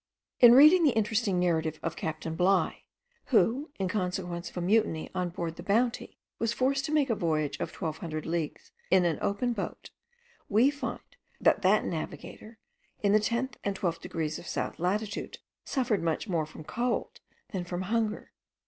In 0.39 0.55
reading 0.55 0.83
the 0.83 0.95
interesting 0.97 1.39
narrative 1.39 1.79
of 1.83 1.95
captain 1.95 2.33
Bligh, 2.35 2.81
who, 3.25 3.69
in 3.77 3.87
consequence 3.87 4.49
of 4.49 4.57
a 4.57 4.61
mutiny 4.61 5.11
on 5.13 5.29
board 5.29 5.57
the 5.57 5.61
Bounty, 5.61 6.17
was 6.39 6.53
forced 6.53 6.85
to 6.85 6.91
make 6.91 7.11
a 7.11 7.15
voyage 7.15 7.59
of 7.59 7.71
twelve 7.71 7.99
hundred 7.99 8.25
leagues 8.25 8.71
in 8.89 9.05
an 9.05 9.19
open 9.21 9.53
boat, 9.53 9.91
we 10.49 10.71
find 10.71 11.05
that 11.39 11.61
that 11.61 11.85
navigator, 11.85 12.57
in 13.03 13.11
the 13.11 13.19
tenth 13.19 13.57
and 13.63 13.75
twelfth 13.75 14.01
degrees 14.01 14.39
of 14.39 14.47
south 14.47 14.79
latitude, 14.79 15.37
suffered 15.65 16.01
much 16.01 16.27
more 16.27 16.47
from 16.47 16.63
cold 16.63 17.19
than 17.51 17.63
from 17.63 17.83
hunger. 17.83 18.31